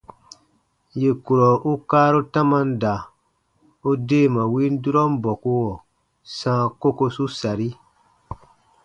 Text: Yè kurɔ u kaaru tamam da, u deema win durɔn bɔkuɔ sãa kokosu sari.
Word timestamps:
Yè 1.01 1.11
kurɔ 1.23 1.49
u 1.71 1.73
kaaru 1.89 2.21
tamam 2.33 2.67
da, 2.81 2.93
u 3.89 3.91
deema 4.07 4.43
win 4.53 4.73
durɔn 4.83 5.11
bɔkuɔ 5.23 5.69
sãa 6.37 6.63
kokosu 6.81 7.25
sari. 7.39 7.69